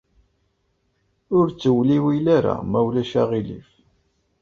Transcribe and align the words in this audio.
Ur 1.37 1.45
ttewliwil 1.49 2.25
ara, 2.37 2.55
ma 2.71 2.79
ulac 2.87 3.13
aɣilif. 3.21 3.69